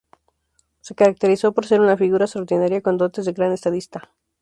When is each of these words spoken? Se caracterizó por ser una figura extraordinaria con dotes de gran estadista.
Se 0.79 0.95
caracterizó 0.95 1.51
por 1.53 1.67
ser 1.67 1.79
una 1.79 1.95
figura 1.95 2.25
extraordinaria 2.25 2.81
con 2.81 2.97
dotes 2.97 3.23
de 3.23 3.33
gran 3.33 3.51
estadista. 3.51 4.09